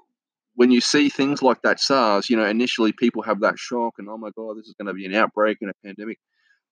when 0.55 0.71
you 0.71 0.81
see 0.81 1.09
things 1.09 1.41
like 1.41 1.61
that 1.63 1.79
SARS, 1.79 2.29
you 2.29 2.37
know, 2.37 2.45
initially 2.45 2.91
people 2.93 3.21
have 3.23 3.41
that 3.41 3.59
shock 3.59 3.95
and 3.97 4.07
oh 4.09 4.17
my 4.17 4.29
god, 4.37 4.57
this 4.57 4.67
is 4.67 4.75
going 4.79 4.87
to 4.87 4.93
be 4.93 5.05
an 5.05 5.15
outbreak 5.15 5.57
and 5.61 5.71
a 5.71 5.73
pandemic. 5.85 6.19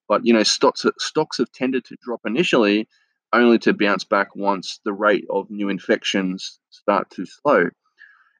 But 0.08 0.24
you 0.24 0.32
know, 0.32 0.42
stocks 0.42 0.84
stocks 0.98 1.38
have 1.38 1.50
tended 1.52 1.84
to 1.86 1.96
drop 2.02 2.20
initially, 2.24 2.88
only 3.32 3.58
to 3.60 3.72
bounce 3.72 4.04
back 4.04 4.36
once 4.36 4.80
the 4.84 4.92
rate 4.92 5.24
of 5.30 5.50
new 5.50 5.68
infections 5.68 6.60
start 6.70 7.10
to 7.10 7.26
slow. 7.26 7.70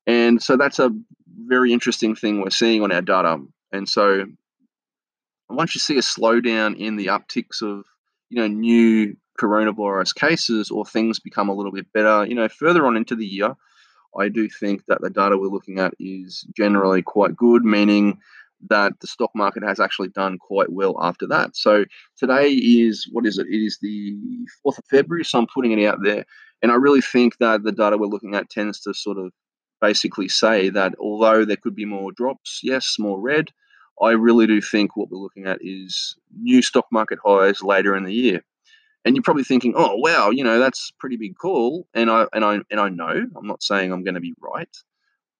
And 0.06 0.42
so 0.42 0.56
that's 0.56 0.78
a 0.78 0.90
very 1.36 1.72
interesting 1.72 2.14
thing 2.14 2.40
we're 2.40 2.50
seeing 2.50 2.82
on 2.82 2.92
our 2.92 3.02
data. 3.02 3.38
And 3.72 3.88
so 3.88 4.26
once 5.48 5.74
you 5.74 5.80
see 5.80 5.96
a 5.96 6.02
slowdown 6.02 6.76
in 6.76 6.96
the 6.96 7.06
upticks 7.06 7.62
of 7.62 7.84
you 8.30 8.38
know 8.40 8.46
new 8.46 9.16
coronavirus 9.40 10.14
cases 10.14 10.70
or 10.70 10.84
things 10.84 11.18
become 11.18 11.48
a 11.48 11.54
little 11.54 11.72
bit 11.72 11.92
better, 11.92 12.24
you 12.24 12.34
know, 12.34 12.48
further 12.48 12.86
on 12.86 12.96
into 12.96 13.16
the 13.16 13.26
year, 13.26 13.54
I 14.16 14.28
do 14.28 14.48
think 14.48 14.84
that 14.86 15.00
the 15.00 15.10
data 15.10 15.36
we're 15.36 15.48
looking 15.48 15.78
at 15.78 15.94
is 15.98 16.46
generally 16.56 17.02
quite 17.02 17.36
good, 17.36 17.64
meaning 17.64 18.18
that 18.68 18.92
the 19.00 19.06
stock 19.06 19.30
market 19.34 19.62
has 19.62 19.80
actually 19.80 20.08
done 20.08 20.38
quite 20.38 20.72
well 20.72 20.96
after 21.02 21.26
that. 21.26 21.56
So 21.56 21.84
today 22.16 22.48
is 22.48 23.08
what 23.10 23.26
is 23.26 23.38
it? 23.38 23.46
It 23.48 23.58
is 23.58 23.78
the 23.82 24.16
4th 24.64 24.78
of 24.78 24.84
February, 24.90 25.24
so 25.24 25.38
I'm 25.38 25.46
putting 25.52 25.78
it 25.78 25.84
out 25.86 25.98
there. 26.02 26.24
And 26.62 26.72
I 26.72 26.76
really 26.76 27.02
think 27.02 27.38
that 27.38 27.62
the 27.62 27.72
data 27.72 27.98
we're 27.98 28.06
looking 28.06 28.34
at 28.34 28.48
tends 28.48 28.80
to 28.82 28.94
sort 28.94 29.18
of 29.18 29.32
basically 29.80 30.28
say 30.28 30.70
that 30.70 30.94
although 30.98 31.44
there 31.44 31.56
could 31.56 31.74
be 31.74 31.84
more 31.84 32.12
drops, 32.12 32.60
yes, 32.62 32.96
more 32.98 33.20
red, 33.20 33.50
I 34.00 34.10
really 34.10 34.46
do 34.46 34.60
think 34.60 34.96
what 34.96 35.10
we're 35.10 35.18
looking 35.18 35.46
at 35.46 35.58
is 35.60 36.16
new 36.36 36.62
stock 36.62 36.86
market 36.90 37.18
highs 37.24 37.62
later 37.62 37.94
in 37.96 38.04
the 38.04 38.14
year. 38.14 38.42
And 39.04 39.14
you're 39.14 39.22
probably 39.22 39.44
thinking, 39.44 39.74
"Oh, 39.76 39.96
wow, 39.96 40.30
you 40.30 40.42
know 40.42 40.58
that's 40.58 40.90
pretty 40.98 41.16
big 41.16 41.36
call." 41.36 41.86
And 41.94 42.10
I 42.10 42.26
and 42.32 42.44
I 42.44 42.60
and 42.70 42.80
I 42.80 42.88
know 42.88 43.26
I'm 43.36 43.46
not 43.46 43.62
saying 43.62 43.92
I'm 43.92 44.02
going 44.02 44.14
to 44.14 44.20
be 44.20 44.34
right, 44.40 44.74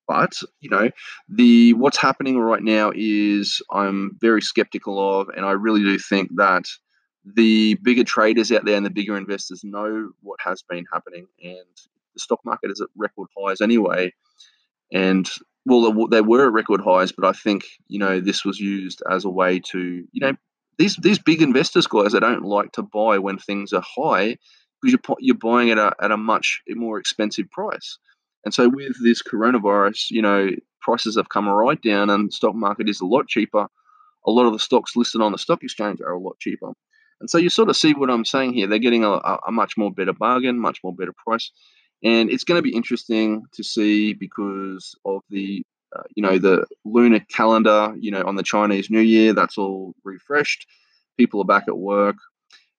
but 0.06 0.38
you 0.60 0.68
know 0.68 0.90
the 1.28 1.72
what's 1.74 1.98
happening 2.00 2.38
right 2.38 2.62
now 2.62 2.92
is 2.94 3.62
I'm 3.72 4.18
very 4.20 4.42
skeptical 4.42 5.20
of, 5.20 5.28
and 5.30 5.46
I 5.46 5.52
really 5.52 5.82
do 5.82 5.98
think 5.98 6.30
that 6.36 6.66
the 7.24 7.74
bigger 7.82 8.04
traders 8.04 8.52
out 8.52 8.66
there 8.66 8.76
and 8.76 8.84
the 8.84 8.90
bigger 8.90 9.16
investors 9.16 9.64
know 9.64 10.10
what 10.20 10.38
has 10.40 10.62
been 10.68 10.84
happening, 10.92 11.26
and 11.42 11.64
the 12.14 12.20
stock 12.20 12.40
market 12.44 12.70
is 12.70 12.80
at 12.80 12.88
record 12.96 13.28
highs 13.36 13.60
anyway. 13.60 14.12
And 14.92 15.28
well, 15.66 16.08
they 16.08 16.20
were 16.20 16.50
record 16.50 16.80
highs, 16.80 17.12
but 17.12 17.24
I 17.24 17.32
think 17.32 17.64
you 17.88 17.98
know 17.98 18.20
this 18.20 18.44
was 18.44 18.60
used 18.60 19.02
as 19.10 19.24
a 19.24 19.30
way 19.30 19.60
to 19.70 20.04
you 20.12 20.20
know 20.20 20.32
these 20.78 20.96
these 20.96 21.18
big 21.18 21.42
investors, 21.42 21.86
guys, 21.86 22.12
they 22.12 22.20
don't 22.20 22.44
like 22.44 22.72
to 22.72 22.82
buy 22.82 23.18
when 23.18 23.38
things 23.38 23.72
are 23.72 23.82
high 23.82 24.36
because 24.80 24.92
you're 24.92 25.16
you're 25.20 25.36
buying 25.36 25.70
at 25.70 25.78
a 25.78 25.92
at 26.00 26.10
a 26.10 26.16
much 26.16 26.62
more 26.68 26.98
expensive 26.98 27.50
price. 27.50 27.98
And 28.44 28.52
so 28.52 28.68
with 28.68 29.02
this 29.02 29.22
coronavirus, 29.22 30.10
you 30.10 30.20
know, 30.20 30.50
prices 30.80 31.16
have 31.16 31.28
come 31.28 31.48
right 31.48 31.80
down, 31.80 32.10
and 32.10 32.28
the 32.28 32.32
stock 32.32 32.54
market 32.54 32.88
is 32.88 33.00
a 33.00 33.06
lot 33.06 33.26
cheaper. 33.26 33.66
A 34.26 34.30
lot 34.30 34.46
of 34.46 34.52
the 34.52 34.58
stocks 34.58 34.96
listed 34.96 35.20
on 35.20 35.32
the 35.32 35.38
stock 35.38 35.62
exchange 35.62 36.00
are 36.00 36.12
a 36.12 36.20
lot 36.20 36.38
cheaper. 36.40 36.72
And 37.20 37.30
so 37.30 37.38
you 37.38 37.48
sort 37.48 37.70
of 37.70 37.76
see 37.76 37.92
what 37.94 38.10
I'm 38.10 38.24
saying 38.24 38.54
here. 38.54 38.66
They're 38.66 38.78
getting 38.78 39.04
a, 39.04 39.12
a 39.12 39.52
much 39.52 39.76
more 39.76 39.92
better 39.92 40.12
bargain, 40.12 40.58
much 40.58 40.80
more 40.82 40.94
better 40.94 41.14
price. 41.26 41.50
And 42.04 42.30
it's 42.30 42.44
going 42.44 42.58
to 42.58 42.62
be 42.62 42.76
interesting 42.76 43.44
to 43.52 43.64
see 43.64 44.12
because 44.12 44.94
of 45.06 45.22
the, 45.30 45.64
uh, 45.96 46.02
you 46.14 46.22
know, 46.22 46.38
the 46.38 46.66
lunar 46.84 47.20
calendar, 47.20 47.94
you 47.98 48.10
know, 48.10 48.22
on 48.26 48.36
the 48.36 48.42
Chinese 48.42 48.90
New 48.90 49.00
Year, 49.00 49.32
that's 49.32 49.56
all 49.56 49.94
refreshed. 50.04 50.66
People 51.16 51.40
are 51.40 51.46
back 51.46 51.64
at 51.66 51.78
work. 51.78 52.16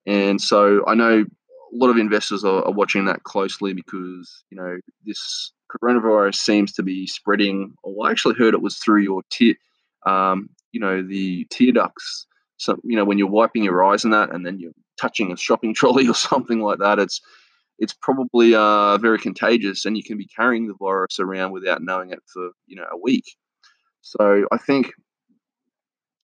And 0.05 0.39
so 0.39 0.83
I 0.87 0.93
know 0.93 1.21
a 1.23 1.75
lot 1.75 1.89
of 1.89 1.97
investors 1.97 2.43
are, 2.43 2.63
are 2.63 2.71
watching 2.71 3.05
that 3.05 3.23
closely 3.23 3.73
because, 3.73 4.43
you 4.51 4.57
know, 4.57 4.77
this 5.05 5.51
coronavirus 5.71 6.35
seems 6.35 6.71
to 6.73 6.83
be 6.83 7.07
spreading. 7.07 7.73
Well, 7.83 8.07
I 8.07 8.11
actually 8.11 8.35
heard 8.35 8.53
it 8.53 8.61
was 8.61 8.77
through 8.77 9.01
your 9.01 9.23
tear, 9.31 9.55
um, 10.05 10.49
you 10.71 10.79
know, 10.79 11.01
the 11.01 11.47
tear 11.49 11.71
ducts. 11.71 12.27
So, 12.57 12.77
you 12.83 12.95
know, 12.95 13.05
when 13.05 13.17
you're 13.17 13.27
wiping 13.27 13.63
your 13.63 13.83
eyes 13.83 14.03
and 14.03 14.13
that, 14.13 14.31
and 14.33 14.45
then 14.45 14.59
you're 14.59 14.71
touching 15.01 15.31
a 15.31 15.37
shopping 15.37 15.73
trolley 15.75 16.07
or 16.07 16.13
something 16.13 16.61
like 16.61 16.77
that, 16.77 16.99
it's 16.99 17.21
it's 17.79 17.93
probably 17.93 18.55
uh, 18.55 18.97
very 18.97 19.19
contagious, 19.19 19.85
and 19.85 19.97
you 19.97 20.03
can 20.03 20.17
be 20.17 20.27
carrying 20.27 20.67
the 20.67 20.75
virus 20.79 21.19
around 21.19 21.51
without 21.51 21.81
knowing 21.81 22.11
it 22.11 22.19
for 22.31 22.51
you 22.67 22.75
know 22.75 22.85
a 22.91 22.97
week. 22.97 23.35
So 24.01 24.45
I 24.51 24.57
think 24.57 24.93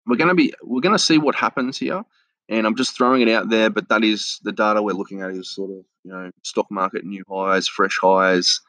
we're 0.05 0.17
going 0.17 0.29
to 0.29 0.35
be 0.35 0.53
we're 0.63 0.81
going 0.81 0.95
to 0.95 1.03
see 1.03 1.17
what 1.17 1.35
happens 1.35 1.77
here, 1.77 2.03
and 2.49 2.65
I'm 2.65 2.75
just 2.75 2.95
throwing 2.95 3.21
it 3.21 3.29
out 3.29 3.49
there. 3.49 3.69
But 3.69 3.89
that 3.89 4.03
is 4.03 4.39
the 4.43 4.51
data 4.51 4.81
we're 4.81 4.93
looking 4.93 5.21
at 5.21 5.31
is 5.31 5.53
sort 5.53 5.71
of 5.71 5.83
you 6.03 6.11
know 6.11 6.31
stock 6.43 6.67
market 6.71 7.05
new 7.05 7.23
highs, 7.29 7.67
fresh 7.67 7.97
highs, 8.01 8.61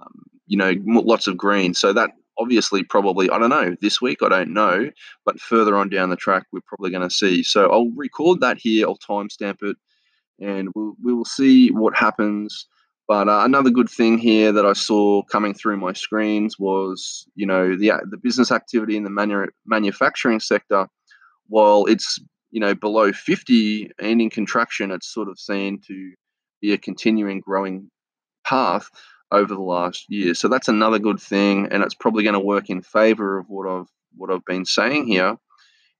um, 0.00 0.24
you 0.46 0.56
know 0.56 0.74
lots 0.84 1.26
of 1.26 1.36
green. 1.36 1.74
So 1.74 1.92
that 1.92 2.10
obviously 2.38 2.82
probably 2.82 3.30
I 3.30 3.38
don't 3.38 3.50
know 3.50 3.76
this 3.80 4.00
week 4.02 4.18
I 4.22 4.28
don't 4.28 4.52
know, 4.52 4.90
but 5.24 5.40
further 5.40 5.76
on 5.76 5.88
down 5.88 6.10
the 6.10 6.16
track 6.16 6.44
we're 6.52 6.60
probably 6.66 6.90
going 6.90 7.08
to 7.08 7.14
see. 7.14 7.42
So 7.42 7.70
I'll 7.70 7.90
record 7.96 8.40
that 8.40 8.58
here. 8.58 8.86
I'll 8.86 8.98
timestamp 8.98 9.62
it 9.62 9.76
and 10.40 10.68
we'll, 10.74 10.94
we 11.02 11.12
will 11.12 11.24
see 11.24 11.70
what 11.70 11.96
happens. 11.96 12.66
But 13.08 13.28
uh, 13.28 13.42
another 13.44 13.70
good 13.70 13.88
thing 13.88 14.18
here 14.18 14.50
that 14.52 14.66
I 14.66 14.72
saw 14.72 15.22
coming 15.22 15.54
through 15.54 15.76
my 15.76 15.92
screens 15.92 16.58
was, 16.58 17.26
you 17.36 17.46
know, 17.46 17.76
the 17.76 17.92
the 18.10 18.16
business 18.16 18.50
activity 18.50 18.96
in 18.96 19.04
the 19.04 19.10
manu- 19.10 19.50
manufacturing 19.64 20.40
sector. 20.40 20.88
While 21.48 21.84
it's 21.86 22.18
you 22.50 22.60
know 22.60 22.74
below 22.74 23.12
50 23.12 23.90
and 24.00 24.20
in 24.20 24.30
contraction, 24.30 24.90
it's 24.90 25.12
sort 25.12 25.28
of 25.28 25.38
seen 25.38 25.80
to 25.86 26.12
be 26.60 26.72
a 26.72 26.78
continuing 26.78 27.40
growing 27.40 27.90
path 28.44 28.90
over 29.30 29.54
the 29.54 29.60
last 29.60 30.06
year. 30.08 30.34
So 30.34 30.48
that's 30.48 30.68
another 30.68 30.98
good 30.98 31.20
thing, 31.20 31.68
and 31.70 31.82
it's 31.82 31.94
probably 31.94 32.24
going 32.24 32.34
to 32.34 32.40
work 32.40 32.70
in 32.70 32.82
favor 32.82 33.38
of 33.38 33.46
what 33.48 33.68
I've 33.68 33.88
what 34.16 34.30
I've 34.32 34.44
been 34.44 34.64
saying 34.64 35.06
here. 35.06 35.36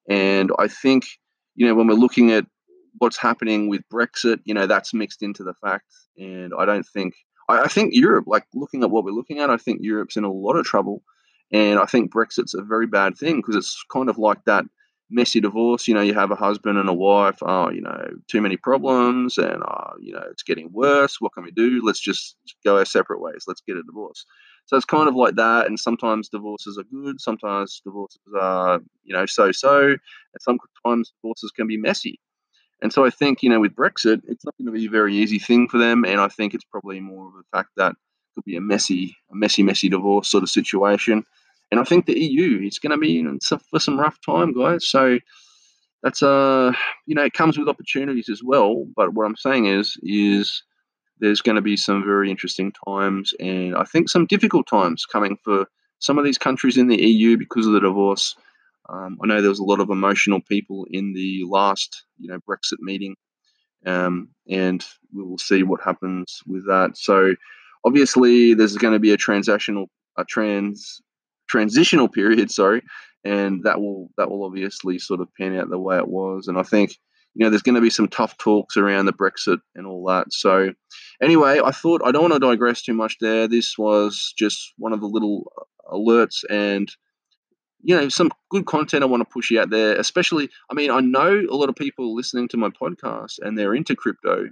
And 0.09 0.50
I 0.59 0.66
think 0.66 1.07
you 1.55 1.66
know 1.66 1.75
when 1.76 1.87
we're 1.87 1.95
looking 1.95 2.33
at 2.33 2.47
what's 2.99 3.19
happening 3.19 3.69
with 3.69 3.83
Brexit, 3.93 4.41
you 4.45 4.55
know, 4.55 4.67
that's 4.67 4.95
mixed 4.95 5.23
into 5.23 5.43
the 5.43 5.55
fact. 5.55 5.85
And 6.17 6.53
I 6.59 6.65
don't 6.65 6.87
think, 6.87 7.15
I, 7.49 7.62
I, 7.62 7.69
think 7.69 7.95
Europe, 7.95 8.25
like 8.26 8.45
looking 8.55 8.83
at 8.83 8.91
what 8.91 9.05
we're 9.05 9.11
looking 9.11 9.38
at, 9.41 9.50
I 9.50 9.57
think 9.57 9.81
Europe's 9.83 10.17
in 10.17 10.25
a 10.25 10.33
lot 10.33 10.57
of 10.57 10.65
trouble. 10.65 11.03
And 11.53 11.79
I 11.79 11.85
think 11.85 12.12
Brexit's 12.12 12.55
a 12.55 12.62
very 12.62 12.87
bad 12.87 13.17
thing 13.17 13.37
because 13.37 13.57
it's 13.57 13.85
kind 13.93 14.09
of 14.09 14.19
like 14.19 14.45
that 14.45 14.65
messy 15.11 15.41
divorce. 15.41 15.87
You 15.87 15.95
know, 15.95 16.00
you 16.00 16.15
have 16.15 16.31
a 16.31 16.37
husband 16.37 16.79
and 16.79 16.88
a 16.88 16.95
wife, 16.95 17.38
oh, 17.43 17.71
you 17.71 17.81
know, 17.81 18.09
too 18.29 18.41
many 18.41 18.57
problems 18.57 19.38
and, 19.38 19.62
uh, 19.62 19.93
you 20.00 20.12
know, 20.12 20.25
it's 20.31 20.43
getting 20.43 20.73
worse. 20.73 21.21
What 21.21 21.33
can 21.35 21.45
we 21.45 21.53
do? 21.53 21.81
Let's 21.85 22.00
just 22.00 22.37
go 22.65 22.79
our 22.79 22.85
separate 22.85 23.21
ways. 23.21 23.45
Let's 23.47 23.62
get 23.67 23.76
a 23.76 23.83
divorce. 23.83 24.26
So 24.67 24.76
it's 24.76 24.85
kind 24.85 25.09
of 25.09 25.15
like 25.15 25.37
that. 25.37 25.67
And 25.67 25.79
sometimes 25.79 26.29
divorces 26.29 26.76
are 26.76 26.85
good. 26.85 27.21
Sometimes 27.21 27.81
divorces 27.85 28.21
are, 28.38 28.81
you 29.05 29.15
know, 29.15 29.26
so 29.26 29.53
so. 29.53 29.91
And 29.91 29.99
sometimes 30.41 31.12
divorces 31.23 31.53
can 31.53 31.69
be 31.69 31.76
messy. 31.76 32.19
And 32.83 32.92
so 32.92 33.04
I 33.04 33.11
think, 33.11 33.42
you 33.42 33.49
know, 33.49 33.61
with 33.61 33.75
Brexit, 33.75 34.23
it's 34.28 34.45
not 34.45 34.54
going 34.59 34.66
to 34.66 34.73
be 34.73 34.87
a 34.87 34.90
very 34.90 35.14
easy 35.14 35.38
thing 35.38 35.68
for 35.68 35.78
them. 35.78 36.04
And 36.04 36.21
I 36.21 36.28
think 36.28 36.54
it's 36.54 36.64
probably 36.64 37.00
more 37.00 37.28
of 37.28 37.35
a 37.35 37.56
fact 37.56 37.71
that 37.76 37.92
it 37.92 37.97
could 38.35 38.45
be 38.45 38.56
a 38.56 38.61
messy, 38.61 39.16
a 39.30 39.35
messy, 39.35 39.62
messy 39.62 39.88
divorce 39.88 40.30
sort 40.30 40.42
of 40.42 40.50
situation. 40.50 41.25
And 41.71 41.80
I 41.80 41.85
think 41.85 42.06
the 42.06 42.18
EU 42.18 42.66
is 42.66 42.78
going 42.78 42.92
to 42.92 42.99
be 42.99 43.18
in 43.18 43.40
for 43.40 43.80
some 43.80 43.99
rough 43.99 44.18
time, 44.25 44.52
guys. 44.52 44.87
So 44.87 45.18
that's 46.02 46.23
uh, 46.23 46.73
you 47.06 47.14
know, 47.14 47.25
it 47.25 47.33
comes 47.33 47.59
with 47.59 47.68
opportunities 47.68 48.28
as 48.28 48.42
well. 48.42 48.85
But 48.95 49.14
what 49.14 49.26
I'm 49.26 49.37
saying 49.37 49.66
is, 49.66 49.97
is 50.02 50.62
there's 51.18 51.40
going 51.40 51.56
to 51.56 51.62
be 51.62 51.76
some 51.76 52.04
very 52.04 52.30
interesting 52.30 52.73
times, 52.87 53.35
and 53.40 53.75
I 53.75 53.85
think 53.85 54.09
some 54.09 54.26
difficult 54.26 54.68
times 54.68 55.06
coming 55.06 55.37
for 55.42 55.66
some 55.99 56.18
of 56.18 56.25
these 56.25 56.38
countries 56.38 56.76
in 56.76 56.88
the 56.88 57.02
EU 57.02 57.37
because 57.37 57.66
of 57.66 57.73
the 57.73 57.80
divorce. 57.80 58.37
Um, 58.88 59.19
I 59.23 59.26
know 59.26 59.40
there 59.40 59.50
was 59.50 59.59
a 59.59 59.64
lot 59.64 59.81
of 59.81 59.90
emotional 59.90 60.40
people 60.40 60.87
in 60.90 61.12
the 61.12 61.45
last, 61.49 62.05
you 62.19 62.28
know, 62.28 62.38
Brexit 62.49 62.78
meeting, 62.81 63.16
um, 63.85 64.28
and 64.49 64.85
we 65.14 65.23
will 65.23 65.38
see 65.38 65.62
what 65.62 65.83
happens 65.83 66.40
with 66.47 66.66
that. 66.66 66.97
So, 66.97 67.35
obviously, 67.85 68.55
there's 68.55 68.76
going 68.76 68.95
to 68.95 69.00
be 69.00 69.12
a 69.12 69.16
transactional, 69.16 69.87
a 70.16 70.25
trans, 70.25 71.00
transitional 71.49 72.09
period. 72.19 72.50
Sorry, 72.50 72.83
and 73.25 73.62
that 73.64 73.81
will 73.81 74.11
that 74.16 74.31
will 74.31 74.45
obviously 74.45 74.99
sort 74.99 75.21
of 75.21 75.28
pan 75.35 75.57
out 75.57 75.71
the 75.71 75.78
way 75.78 75.97
it 75.97 76.09
was. 76.09 76.47
And 76.49 76.59
I 76.59 76.62
think 76.62 76.97
you 77.35 77.45
know 77.45 77.50
there's 77.50 77.62
going 77.62 77.75
to 77.75 77.81
be 77.81 77.90
some 77.90 78.09
tough 78.09 78.38
talks 78.38 78.76
around 78.76 79.07
the 79.07 79.12
Brexit 79.12 79.59
and 79.75 79.87
all 79.87 80.05
that. 80.07 80.33
So, 80.33 80.73
anyway, 81.21 81.61
I 81.64 81.73
thought 81.73 82.02
I 82.05 82.12
don't 82.12 82.23
want 82.23 82.35
to 82.35 82.40
digress 82.40 82.83
too 82.83 82.95
much 82.95 83.16
there. 83.21 83.49
This 83.49 83.76
was 83.76 84.33
just 84.38 84.73
one 84.78 84.93
of 84.93 85.00
the 85.00 85.09
little 85.09 85.50
alerts 85.90 86.45
and 86.50 86.88
you 87.87 87.95
know, 87.95 88.09
some 88.09 88.33
good 88.50 88.66
content 88.66 89.05
I 89.05 89.07
want 89.07 89.21
to 89.21 89.33
push 89.33 89.49
you 89.49 89.61
out 89.61 89.71
there, 89.71 89.95
especially, 89.95 90.50
I 90.69 90.75
mean, 90.75 90.90
I 90.90 90.99
know 90.99 91.45
a 91.49 91.55
lot 91.55 91.69
of 91.69 91.76
people 91.76 92.16
listening 92.16 92.49
to 92.49 92.57
my 92.57 92.69
podcast 92.69 93.38
and 93.40 93.57
they're 93.57 93.76
into 93.76 93.95
crypto, 93.95 94.49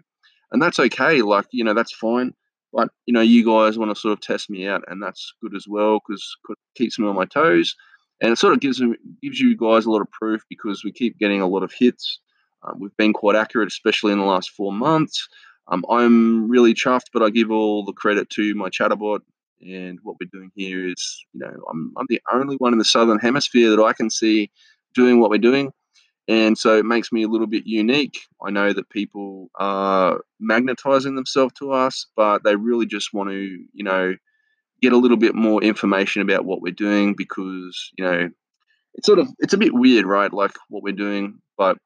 and 0.52 0.62
that's 0.62 0.78
okay. 0.78 1.20
Like, 1.20 1.46
you 1.50 1.64
know, 1.64 1.74
that's 1.74 1.92
fine. 1.92 2.32
But, 2.72 2.90
you 3.06 3.12
know, 3.12 3.20
you 3.20 3.44
guys 3.44 3.76
want 3.76 3.90
to 3.90 4.00
sort 4.00 4.12
of 4.12 4.20
test 4.20 4.50
me 4.50 4.68
out, 4.68 4.84
and 4.86 5.02
that's 5.02 5.34
good 5.42 5.56
as 5.56 5.66
well 5.68 5.98
because 5.98 6.24
it 6.48 6.58
keeps 6.76 6.96
me 6.96 7.08
on 7.08 7.16
my 7.16 7.24
toes. 7.24 7.74
And 8.20 8.30
it 8.30 8.38
sort 8.38 8.52
of 8.52 8.60
gives, 8.60 8.80
gives 9.20 9.40
you 9.40 9.56
guys 9.56 9.84
a 9.84 9.90
lot 9.90 10.00
of 10.00 10.10
proof 10.12 10.42
because 10.48 10.84
we 10.84 10.92
keep 10.92 11.18
getting 11.18 11.40
a 11.40 11.48
lot 11.48 11.64
of 11.64 11.72
hits. 11.76 12.20
Um, 12.62 12.78
we've 12.78 12.96
been 12.96 13.12
quite 13.12 13.34
accurate, 13.34 13.66
especially 13.66 14.12
in 14.12 14.20
the 14.20 14.24
last 14.24 14.50
four 14.50 14.72
months. 14.72 15.28
Um, 15.66 15.84
I'm 15.90 16.48
really 16.48 16.72
chuffed, 16.72 17.10
but 17.12 17.24
I 17.24 17.30
give 17.30 17.50
all 17.50 17.84
the 17.84 17.92
credit 17.92 18.30
to 18.30 18.54
my 18.54 18.68
chatterbot 18.68 19.22
and 19.60 19.98
what 20.02 20.16
we're 20.20 20.30
doing 20.32 20.50
here 20.54 20.88
is, 20.88 21.24
you 21.32 21.40
know, 21.40 21.54
I'm, 21.70 21.92
I'm 21.96 22.06
the 22.08 22.20
only 22.32 22.56
one 22.56 22.72
in 22.72 22.78
the 22.78 22.84
southern 22.84 23.18
hemisphere 23.18 23.70
that 23.70 23.82
I 23.82 23.92
can 23.92 24.10
see 24.10 24.50
doing 24.94 25.20
what 25.20 25.30
we're 25.30 25.38
doing. 25.38 25.72
And 26.26 26.56
so 26.56 26.78
it 26.78 26.86
makes 26.86 27.12
me 27.12 27.22
a 27.22 27.28
little 27.28 27.46
bit 27.46 27.66
unique. 27.66 28.20
I 28.44 28.50
know 28.50 28.72
that 28.72 28.88
people 28.88 29.50
are 29.56 30.20
magnetizing 30.40 31.16
themselves 31.16 31.52
to 31.58 31.72
us, 31.72 32.06
but 32.16 32.44
they 32.44 32.56
really 32.56 32.86
just 32.86 33.12
want 33.12 33.30
to, 33.30 33.64
you 33.72 33.84
know, 33.84 34.14
get 34.80 34.92
a 34.92 34.98
little 34.98 35.18
bit 35.18 35.34
more 35.34 35.62
information 35.62 36.22
about 36.22 36.44
what 36.44 36.62
we're 36.62 36.72
doing 36.72 37.14
because, 37.14 37.90
you 37.98 38.04
know, 38.04 38.30
it's 38.94 39.06
sort 39.06 39.18
of 39.18 39.28
it's 39.38 39.52
a 39.52 39.58
bit 39.58 39.74
weird, 39.74 40.06
right? 40.06 40.32
Like 40.32 40.52
what 40.68 40.82
we're 40.82 40.92
doing, 40.92 41.40
but 41.58 41.76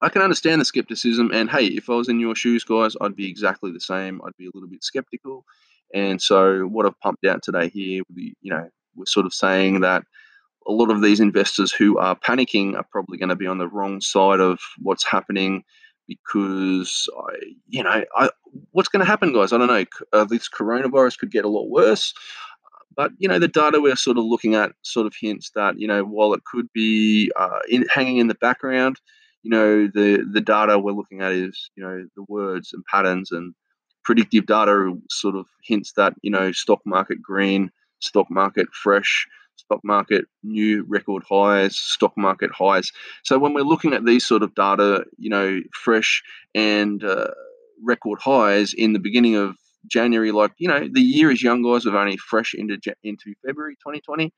I 0.00 0.08
can 0.08 0.22
understand 0.22 0.60
the 0.60 0.64
skepticism. 0.64 1.30
And 1.32 1.50
hey, 1.50 1.66
if 1.66 1.90
I 1.90 1.94
was 1.94 2.08
in 2.08 2.20
your 2.20 2.34
shoes, 2.34 2.64
guys, 2.64 2.94
I'd 3.00 3.16
be 3.16 3.28
exactly 3.28 3.72
the 3.72 3.80
same. 3.80 4.20
I'd 4.24 4.36
be 4.38 4.46
a 4.46 4.50
little 4.54 4.68
bit 4.68 4.82
skeptical. 4.82 5.44
And 5.94 6.20
so, 6.20 6.62
what 6.62 6.86
I've 6.86 6.98
pumped 7.00 7.24
out 7.24 7.42
today 7.42 7.68
here, 7.68 8.02
you 8.16 8.34
know, 8.44 8.68
we're 8.94 9.06
sort 9.06 9.26
of 9.26 9.34
saying 9.34 9.80
that 9.80 10.04
a 10.66 10.72
lot 10.72 10.90
of 10.90 11.02
these 11.02 11.20
investors 11.20 11.72
who 11.72 11.98
are 11.98 12.16
panicking 12.16 12.76
are 12.76 12.86
probably 12.90 13.18
going 13.18 13.30
to 13.30 13.36
be 13.36 13.46
on 13.46 13.58
the 13.58 13.68
wrong 13.68 14.00
side 14.00 14.40
of 14.40 14.60
what's 14.78 15.04
happening 15.04 15.64
because 16.06 17.08
I, 17.16 17.34
you 17.68 17.82
know, 17.82 18.04
I, 18.16 18.30
what's 18.72 18.88
going 18.88 19.04
to 19.04 19.10
happen, 19.10 19.32
guys? 19.32 19.52
I 19.52 19.58
don't 19.58 19.68
know. 19.68 19.84
Uh, 20.12 20.24
this 20.24 20.48
coronavirus 20.48 21.18
could 21.18 21.30
get 21.30 21.44
a 21.44 21.48
lot 21.48 21.68
worse, 21.70 22.12
but 22.96 23.12
you 23.18 23.28
know, 23.28 23.38
the 23.38 23.48
data 23.48 23.80
we're 23.80 23.96
sort 23.96 24.18
of 24.18 24.24
looking 24.24 24.54
at 24.54 24.72
sort 24.82 25.06
of 25.06 25.14
hints 25.18 25.50
that 25.54 25.78
you 25.78 25.86
know, 25.86 26.04
while 26.04 26.34
it 26.34 26.44
could 26.44 26.66
be 26.72 27.30
uh, 27.36 27.60
in, 27.68 27.86
hanging 27.92 28.18
in 28.18 28.26
the 28.26 28.34
background, 28.34 29.00
you 29.42 29.50
know, 29.50 29.86
the 29.86 30.26
the 30.30 30.40
data 30.40 30.78
we're 30.78 30.92
looking 30.92 31.22
at 31.22 31.32
is 31.32 31.70
you 31.76 31.82
know 31.82 32.06
the 32.16 32.24
words 32.28 32.72
and 32.72 32.84
patterns 32.84 33.30
and 33.30 33.54
predictive 34.04 34.46
data 34.46 34.96
sort 35.10 35.36
of 35.36 35.46
hints 35.62 35.92
that 35.92 36.14
you 36.22 36.30
know 36.30 36.52
stock 36.52 36.80
market 36.84 37.20
green, 37.22 37.70
stock 38.00 38.26
market 38.30 38.68
fresh, 38.72 39.26
stock 39.56 39.80
market 39.84 40.24
new 40.42 40.84
record 40.88 41.22
highs, 41.28 41.76
stock 41.76 42.12
market 42.16 42.50
highs. 42.52 42.90
So 43.22 43.38
when 43.38 43.54
we're 43.54 43.62
looking 43.62 43.92
at 43.92 44.04
these 44.04 44.26
sort 44.26 44.42
of 44.42 44.54
data, 44.54 45.04
you 45.18 45.30
know, 45.30 45.60
fresh 45.72 46.22
and 46.54 47.02
uh, 47.04 47.28
record 47.82 48.20
highs 48.20 48.72
in 48.74 48.92
the 48.92 48.98
beginning 48.98 49.36
of 49.36 49.56
January, 49.86 50.32
like 50.32 50.52
you 50.58 50.68
know, 50.68 50.88
the 50.90 51.00
year 51.00 51.30
is 51.30 51.42
young, 51.42 51.62
guys. 51.62 51.84
We've 51.84 51.94
only 51.94 52.16
fresh 52.16 52.54
into 52.54 52.78
into 53.02 53.34
February 53.46 53.76
2020, 53.76 54.32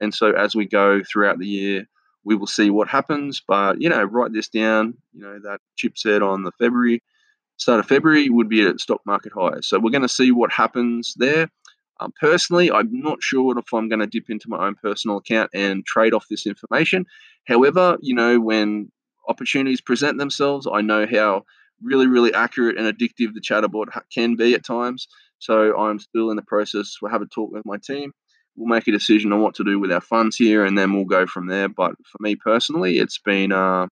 and 0.00 0.14
so 0.14 0.32
as 0.32 0.54
we 0.54 0.66
go 0.66 1.02
throughout 1.02 1.38
the 1.38 1.46
year, 1.46 1.86
we 2.24 2.34
will 2.34 2.46
see 2.46 2.70
what 2.70 2.88
happens. 2.88 3.42
But 3.46 3.80
you 3.80 3.88
know, 3.88 4.02
write 4.04 4.32
this 4.32 4.48
down. 4.48 4.94
You 5.12 5.22
know 5.22 5.38
that 5.44 5.60
chip 5.76 5.98
said 5.98 6.22
on 6.22 6.44
the 6.44 6.52
February 6.52 7.02
start 7.56 7.80
of 7.80 7.86
February 7.86 8.28
would 8.28 8.48
be 8.48 8.66
at 8.66 8.80
stock 8.80 9.00
market 9.06 9.32
highs. 9.34 9.66
So 9.68 9.78
we're 9.78 9.90
going 9.90 10.02
to 10.02 10.08
see 10.08 10.30
what 10.30 10.52
happens 10.52 11.14
there. 11.16 11.48
Um, 12.00 12.12
personally, 12.20 12.70
I'm 12.70 12.90
not 12.92 13.22
sure 13.22 13.58
if 13.58 13.72
I'm 13.72 13.88
going 13.88 14.00
to 14.00 14.06
dip 14.06 14.28
into 14.28 14.48
my 14.48 14.66
own 14.66 14.74
personal 14.74 15.16
account 15.16 15.50
and 15.54 15.84
trade 15.86 16.12
off 16.12 16.26
this 16.28 16.46
information. 16.46 17.06
However, 17.46 17.96
you 18.02 18.14
know, 18.14 18.38
when 18.38 18.90
opportunities 19.28 19.80
present 19.80 20.18
themselves, 20.18 20.68
I 20.70 20.82
know 20.82 21.06
how 21.06 21.44
really, 21.82 22.06
really 22.06 22.32
accurate 22.34 22.78
and 22.78 22.86
addictive 22.86 23.34
the 23.34 23.40
chatterbot 23.40 23.88
can 24.12 24.36
be 24.36 24.54
at 24.54 24.64
times. 24.64 25.08
So 25.38 25.76
I'm 25.78 25.98
still 25.98 26.30
in 26.30 26.36
the 26.36 26.42
process. 26.42 26.96
We'll 27.00 27.12
have 27.12 27.22
a 27.22 27.26
talk 27.26 27.50
with 27.50 27.66
my 27.66 27.76
team. 27.78 28.12
We'll 28.56 28.74
make 28.74 28.88
a 28.88 28.92
decision 28.92 29.32
on 29.32 29.42
what 29.42 29.54
to 29.56 29.64
do 29.64 29.78
with 29.78 29.92
our 29.92 30.00
funds 30.00 30.36
here, 30.36 30.64
and 30.64 30.78
then 30.78 30.94
we'll 30.94 31.04
go 31.04 31.26
from 31.26 31.46
there. 31.46 31.68
But 31.68 31.94
for 32.06 32.18
me 32.20 32.36
personally, 32.36 32.98
it's 32.98 33.18
been 33.18 33.52
uh, 33.52 33.86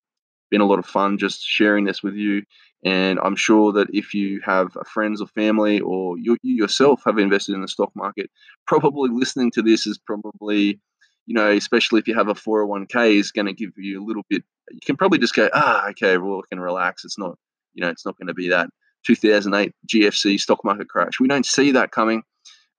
been 0.51 0.63
a 0.63 0.67
lot 0.67 0.79
of 0.79 0.87
fun 0.87 1.19
just 1.19 1.43
sharing 1.43 1.85
this 1.85 2.03
with 2.03 2.15
you 2.15 2.43
and 2.85 3.19
I'm 3.23 3.37
sure 3.37 3.73
that 3.73 3.89
if 3.93 4.13
you 4.13 4.41
have 4.45 4.77
friends 4.87 5.23
or 5.23 5.27
family 5.27 5.81
or 5.81 6.19
you, 6.19 6.37
you, 6.43 6.55
yourself 6.55 7.03
have 7.07 7.19
invested 7.19 7.55
in 7.55 7.63
the 7.63 7.69
stock 7.69 7.91
market, 7.95 8.31
probably 8.67 9.09
listening 9.11 9.51
to 9.53 9.63
this 9.63 9.87
is 9.87 9.99
probably, 9.99 10.79
you 11.25 11.35
know, 11.35 11.51
especially 11.51 12.01
if 12.01 12.07
you 12.07 12.15
have 12.15 12.29
a 12.29 12.35
401k, 12.35 13.15
is 13.15 13.33
going 13.33 13.47
to 13.47 13.55
give 13.55 13.71
you 13.77 14.03
a 14.03 14.05
little 14.05 14.25
bit. 14.29 14.45
You 14.71 14.81
can 14.85 14.97
probably 14.97 15.19
just 15.19 15.35
go, 15.35 15.49
ah, 15.55 15.89
okay, 15.91 16.19
well, 16.19 16.41
I 16.41 16.49
can 16.51 16.61
relax. 16.61 17.07
It's 17.07 17.19
not, 17.19 17.39
you 17.73 17.81
know, 17.83 17.89
it's 17.89 18.05
not 18.05 18.19
going 18.19 18.29
to 18.29 18.35
be 18.35 18.51
that 18.51 18.69
2008 19.07 19.73
GFC 19.91 20.39
stock 20.39 20.63
market 20.63 20.89
crash. 20.89 21.19
We 21.19 21.29
don't 21.29 21.47
see 21.47 21.73
that 21.73 21.91
coming 21.91 22.23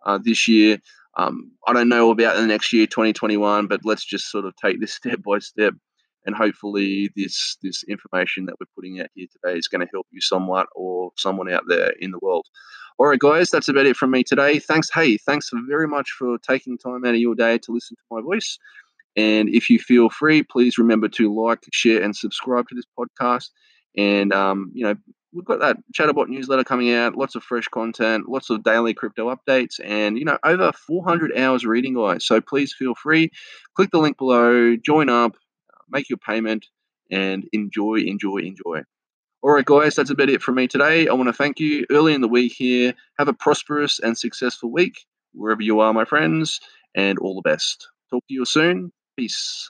uh, 0.05 0.19
this 0.23 0.47
year. 0.47 0.77
Um, 1.17 1.51
I 1.67 1.73
don't 1.73 1.89
know 1.89 2.11
about 2.11 2.35
the 2.35 2.45
next 2.45 2.73
year, 2.73 2.85
2021, 2.85 3.67
but 3.67 3.81
let's 3.83 4.05
just 4.05 4.29
sort 4.29 4.45
of 4.45 4.55
take 4.57 4.79
this 4.79 4.93
step 4.95 5.23
by 5.23 5.39
step 5.39 5.73
and 6.25 6.35
hopefully 6.35 7.11
this 7.15 7.57
this 7.61 7.83
information 7.83 8.45
that 8.45 8.55
we're 8.59 8.67
putting 8.75 8.99
out 8.99 9.07
here 9.15 9.27
today 9.31 9.57
is 9.57 9.67
going 9.67 9.81
to 9.81 9.91
help 9.93 10.07
you 10.11 10.21
somewhat 10.21 10.67
or 10.75 11.11
someone 11.17 11.51
out 11.51 11.63
there 11.67 11.93
in 11.99 12.11
the 12.11 12.19
world. 12.21 12.45
All 12.97 13.07
right 13.07 13.19
guys 13.19 13.49
that's 13.49 13.69
about 13.69 13.85
it 13.85 13.95
from 13.95 14.11
me 14.11 14.23
today. 14.23 14.59
Thanks 14.59 14.89
hey 14.93 15.17
thanks 15.17 15.49
very 15.67 15.87
much 15.87 16.11
for 16.17 16.37
taking 16.39 16.77
time 16.77 17.05
out 17.05 17.13
of 17.13 17.19
your 17.19 17.35
day 17.35 17.57
to 17.59 17.71
listen 17.71 17.95
to 17.95 18.15
my 18.15 18.21
voice. 18.21 18.57
And 19.15 19.49
if 19.49 19.69
you 19.69 19.79
feel 19.79 20.09
free 20.09 20.43
please 20.43 20.77
remember 20.77 21.07
to 21.09 21.33
like 21.33 21.63
share 21.71 22.01
and 22.01 22.15
subscribe 22.15 22.67
to 22.69 22.75
this 22.75 22.85
podcast. 22.97 23.49
And 23.97 24.33
um, 24.33 24.71
you 24.73 24.85
know 24.85 24.95
we've 25.33 25.45
got 25.45 25.59
that 25.59 25.77
chatterbot 25.93 26.29
newsletter 26.29 26.63
coming 26.63 26.93
out 26.93 27.17
lots 27.17 27.35
of 27.35 27.43
fresh 27.43 27.67
content 27.67 28.29
lots 28.29 28.49
of 28.49 28.63
daily 28.63 28.93
crypto 28.93 29.35
updates 29.35 29.81
and 29.83 30.17
you 30.17 30.23
know 30.23 30.37
over 30.45 30.71
400 30.71 31.37
hours 31.37 31.65
reading 31.65 31.93
guys. 31.93 32.25
So 32.25 32.41
please 32.41 32.73
feel 32.73 32.95
free. 32.95 33.29
Click 33.75 33.91
the 33.91 33.99
link 33.99 34.17
below 34.17 34.75
join 34.77 35.09
up 35.09 35.35
make 35.89 36.09
your 36.09 36.17
payment, 36.17 36.67
and 37.11 37.47
enjoy, 37.53 37.95
enjoy, 37.99 38.37
enjoy. 38.37 38.81
All 39.41 39.51
right, 39.51 39.65
guys, 39.65 39.95
that's 39.95 40.09
about 40.09 40.29
it 40.29 40.41
from 40.41 40.55
me 40.55 40.67
today. 40.67 41.07
I 41.07 41.13
want 41.13 41.27
to 41.27 41.33
thank 41.33 41.59
you 41.59 41.85
early 41.91 42.13
in 42.13 42.21
the 42.21 42.27
week 42.27 42.53
here. 42.55 42.93
Have 43.19 43.27
a 43.27 43.33
prosperous 43.33 43.99
and 43.99 44.17
successful 44.17 44.71
week 44.71 45.05
wherever 45.33 45.61
you 45.61 45.79
are, 45.81 45.93
my 45.93 46.05
friends, 46.05 46.59
and 46.95 47.19
all 47.19 47.35
the 47.35 47.47
best. 47.47 47.87
Talk 48.09 48.23
to 48.27 48.33
you 48.33 48.45
soon. 48.45 48.91
Peace. 49.17 49.69